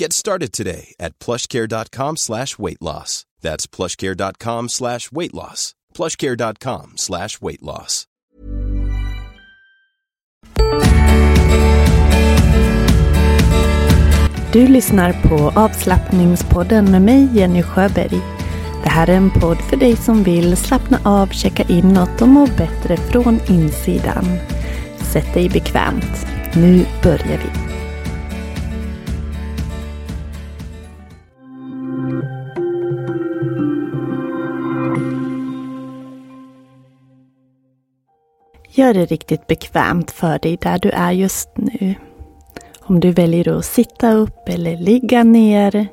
[0.00, 3.26] Get started today at plushcare.com slash weight loss.
[3.42, 5.74] That's plushcare.com slash weight loss.
[5.94, 8.06] plushcare.com slash weight loss.
[14.52, 18.20] Du lyssnar på avslappningspodden med mig Jenny Sjöberg.
[18.82, 22.46] Det här är en podd för dig som vill slappna av, checka inåt och må
[22.46, 24.24] bättre från insidan.
[25.12, 26.26] Sätt dig bekvämt.
[26.54, 27.69] Nu börjar vi.
[38.72, 41.94] Gör det riktigt bekvämt för dig där du är just nu.
[42.80, 45.88] Om du väljer att sitta upp eller ligga ner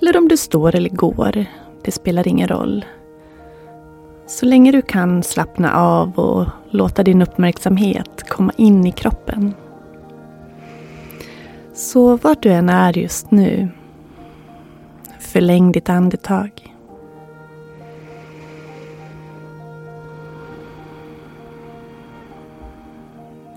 [0.00, 1.44] eller om du står eller går.
[1.84, 2.84] Det spelar ingen roll.
[4.26, 9.54] Så länge du kan slappna av och låta din uppmärksamhet komma in i kroppen.
[11.74, 13.68] Så vart du än är just nu,
[15.18, 16.50] förläng ditt andetag.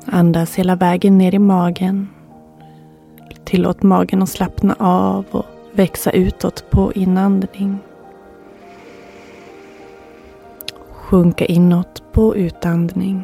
[0.06, 2.10] Andas hela vägen ner i magen.
[3.44, 7.80] Tillåt magen att slappna av och växa utåt på inandning.
[10.92, 13.24] Sjunka inåt på utandning.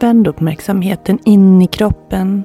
[0.00, 2.44] Vänd uppmärksamheten in i kroppen.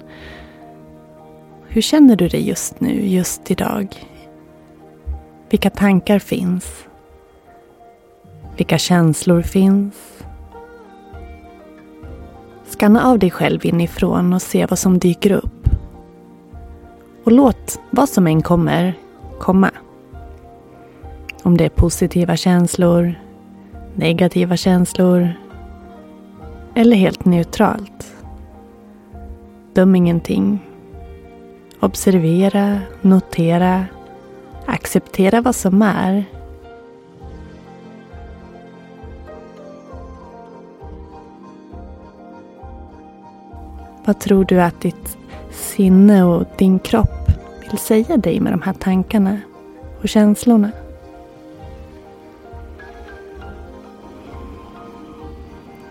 [1.67, 4.07] Hur känner du dig just nu, just idag?
[5.49, 6.85] Vilka tankar finns?
[8.57, 9.95] Vilka känslor finns?
[12.65, 15.69] Skanna av dig själv inifrån och se vad som dyker upp.
[17.23, 18.93] Och låt vad som än kommer,
[19.39, 19.71] komma.
[21.43, 23.13] Om det är positiva känslor,
[23.95, 25.33] negativa känslor
[26.75, 28.15] eller helt neutralt.
[29.73, 30.59] Döm ingenting.
[31.79, 33.85] Observera, notera,
[34.65, 36.25] acceptera vad som är
[44.05, 45.17] Vad tror du att ditt
[45.51, 47.31] sinne och din kropp
[47.69, 49.39] vill säga dig med de här tankarna
[50.01, 50.71] och känslorna?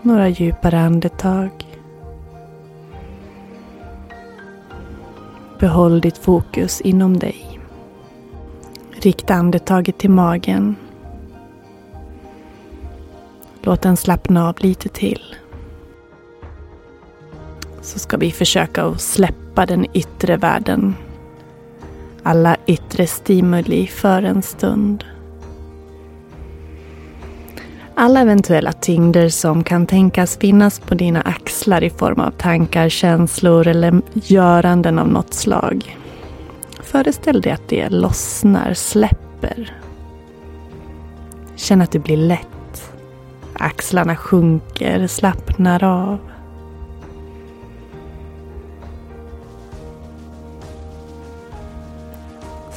[0.01, 1.49] Några djupare andetag.
[5.59, 7.59] Behåll ditt fokus inom dig.
[8.91, 10.75] Rikta andetaget till magen.
[13.61, 15.35] Låt den slappna av lite till
[17.83, 20.95] så ska vi försöka att släppa den yttre världen.
[22.23, 25.03] Alla yttre stimuli för en stund.
[27.95, 33.67] Alla eventuella tyngder som kan tänkas finnas på dina axlar i form av tankar, känslor
[33.67, 35.97] eller göranden av något slag.
[36.81, 39.77] Föreställ dig att det lossnar, släpper.
[41.55, 42.91] Känn att du blir lätt.
[43.53, 46.19] Axlarna sjunker, slappnar av.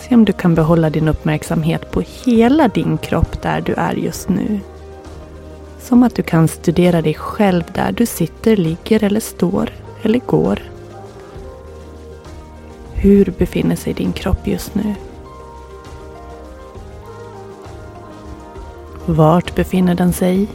[0.08, 4.28] Se om du kan behålla din uppmärksamhet på hela din kropp där du är just
[4.28, 4.60] nu.
[5.78, 9.70] Som att du kan studera dig själv där du sitter, ligger eller står
[10.02, 10.62] eller går.
[12.94, 14.94] Hur befinner sig din kropp just nu?
[19.06, 20.46] Vart befinner den sig?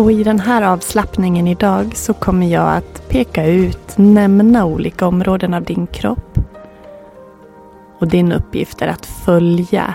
[0.00, 5.54] Och i den här avslappningen idag så kommer jag att peka ut, nämna olika områden
[5.54, 6.38] av din kropp.
[7.98, 9.94] Och din uppgift är att följa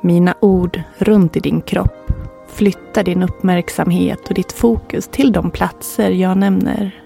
[0.00, 2.12] mina ord runt i din kropp.
[2.48, 7.04] Flytta din uppmärksamhet och ditt fokus till de platser jag nämner.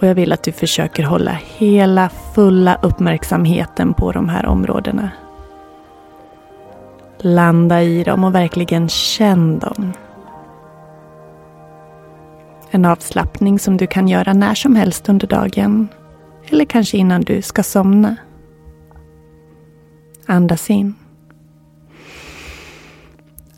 [0.00, 5.10] Och jag vill att du försöker hålla hela fulla uppmärksamheten på de här områdena.
[7.18, 9.92] Landa i dem och verkligen känn dem.
[12.70, 15.88] En avslappning som du kan göra när som helst under dagen.
[16.48, 18.16] Eller kanske innan du ska somna.
[20.26, 20.94] Andas in.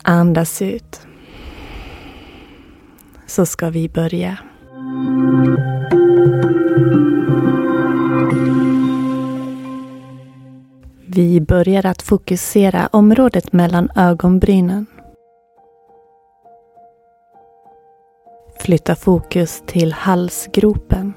[0.01, 1.01] Andas ut.
[3.27, 4.37] Så ska vi börja.
[11.05, 14.85] Vi börjar att fokusera området mellan ögonbrynen.
[18.61, 21.13] Flytta fokus till halsgropen.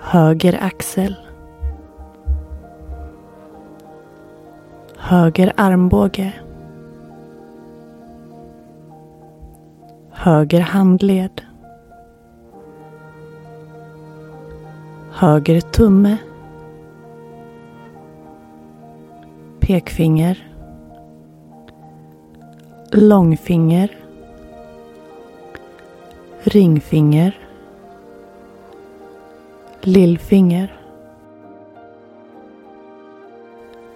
[0.00, 1.16] Höger axel.
[4.96, 6.32] Höger armbåge.
[10.10, 11.42] Höger handled.
[15.10, 16.16] Höger tumme.
[19.60, 20.55] Pekfinger.
[22.90, 23.96] Långfinger.
[26.42, 27.38] Ringfinger.
[29.80, 30.76] Lillfinger.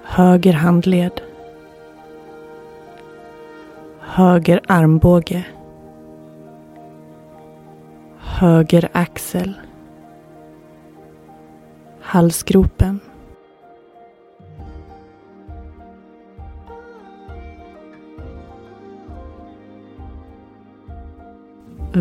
[0.02, 1.20] Höger handled.
[4.00, 5.44] Höger armbåge.
[8.18, 9.54] Höger axel.
[12.00, 13.00] Halsgropen.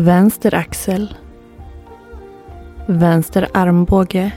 [0.00, 1.14] Vänster axel.
[2.86, 4.32] Vänster armbåge.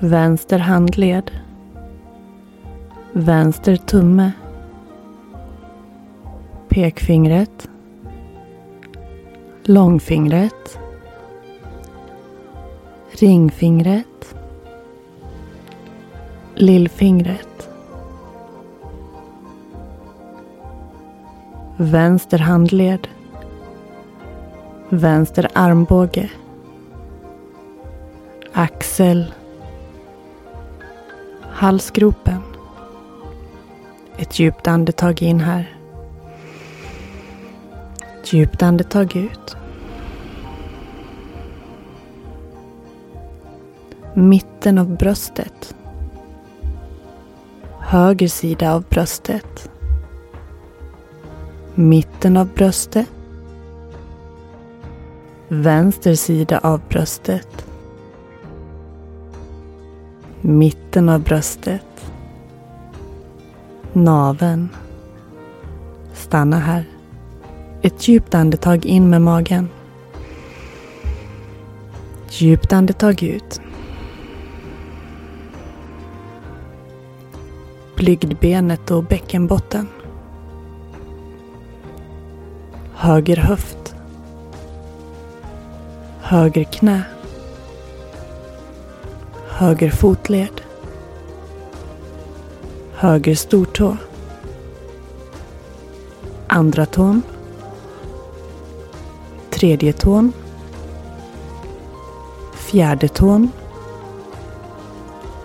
[0.00, 1.30] Vänster handled.
[3.12, 4.32] Vänster tumme.
[6.68, 7.68] Pekfingret.
[9.62, 10.78] Långfingret.
[13.10, 14.34] Ringfingret.
[16.54, 17.68] Lillfingret.
[21.76, 23.08] Vänster handled.
[24.88, 26.30] Vänster armbåge.
[28.52, 29.34] Axel.
[31.40, 32.40] Halsgropen.
[34.16, 35.76] Ett djupt andetag in här.
[38.20, 39.56] Ett djupt andetag ut.
[44.14, 45.74] Mitten av bröstet.
[47.80, 49.70] Höger sida av bröstet.
[51.74, 53.08] Mitten av bröstet.
[55.48, 57.66] Vänster sida av bröstet.
[60.40, 62.12] Mitten av bröstet.
[63.92, 64.68] Naven.
[66.14, 66.84] Stanna här.
[67.82, 69.68] Ett djupt andetag in med magen.
[72.30, 73.60] Djupt andetag ut.
[77.96, 79.88] Blygdbenet och bäckenbotten.
[82.94, 83.95] Höger höft.
[86.28, 87.02] Höger knä.
[89.48, 90.60] Höger fotled.
[92.94, 93.96] Höger stortå.
[96.46, 97.22] Andra tån.
[99.50, 100.32] Tredje tån.
[102.54, 103.50] Fjärde tån.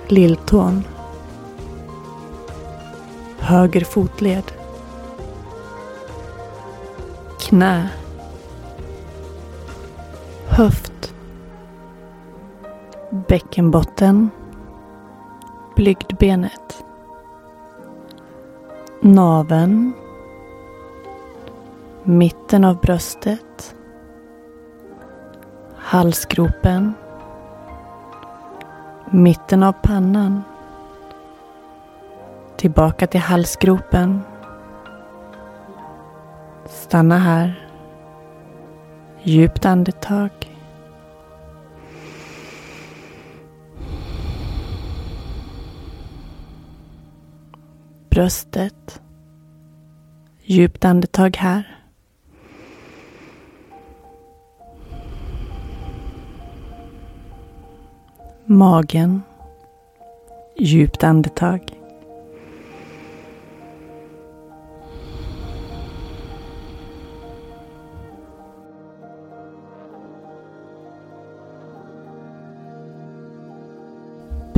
[0.08, 0.84] Lilltån.
[3.40, 4.52] Höger fotled.
[7.40, 7.90] Knä.
[10.52, 11.14] Höft.
[13.28, 14.30] Bäckenbotten.
[15.76, 16.86] Blygdbenet.
[19.02, 19.94] Naven.
[22.04, 23.76] Mitten av bröstet.
[25.76, 26.94] Halsgropen.
[29.10, 30.44] Mitten av pannan.
[32.58, 34.22] Tillbaka till halsgropen.
[36.66, 37.71] Stanna här.
[39.24, 40.32] Djupt andetag.
[48.10, 49.02] Bröstet.
[50.44, 51.82] Djupt andetag här.
[58.52, 59.22] magen.
[60.56, 61.81] Djupt andetag.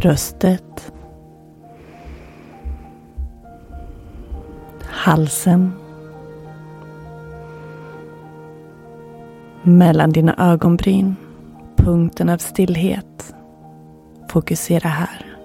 [0.03, 0.93] Bröstet.
[4.81, 5.71] Halsen.
[9.63, 11.15] Mellan dina ögonbryn.
[11.75, 13.35] Punkten av stillhet.
[14.29, 15.35] Fokusera här.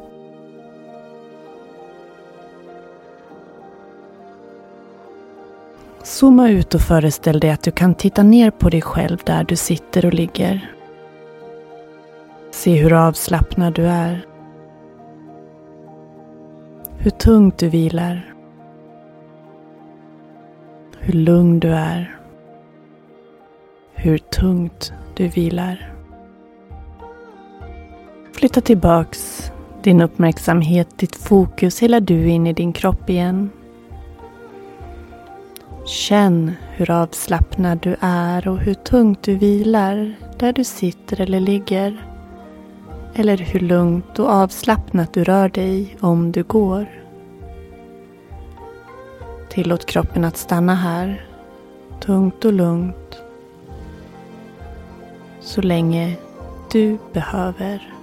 [6.03, 9.57] Zooma ut och föreställ dig att du kan titta ner på dig själv där du
[9.57, 10.75] sitter och ligger.
[12.51, 14.29] Se hur avslappnad du är.
[17.01, 18.35] Hur tungt du vilar.
[20.99, 22.19] Hur lugn du är.
[23.95, 25.93] Hur tungt du vilar.
[28.33, 29.53] Flytta tillbaks
[29.83, 33.51] din uppmärksamhet, ditt fokus, hela du in i din kropp igen.
[35.87, 42.08] Känn hur avslappnad du är och hur tungt du vilar där du sitter eller ligger.
[43.19, 46.87] Eller hur lugnt och avslappnat du rör dig om du går.
[49.51, 51.27] Tillåt kroppen att stanna här,
[52.01, 53.23] tungt och lugnt.
[55.41, 56.17] Så länge
[56.73, 57.98] du behöver.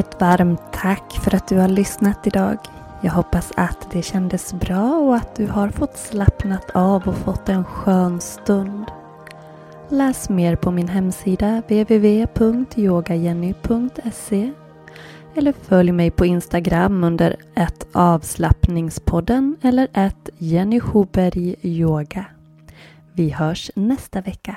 [0.00, 2.58] Ett varmt tack för att du har lyssnat idag.
[3.00, 7.48] Jag hoppas att det kändes bra och att du har fått slappnat av och fått
[7.48, 8.84] en skön stund.
[9.88, 14.52] Läs mer på min hemsida www.yogajenny.se
[15.34, 22.24] eller följ mig på Instagram under ett avslappningspodden eller ett Jenny Hoberg Yoga.
[23.12, 24.56] Vi hörs nästa vecka.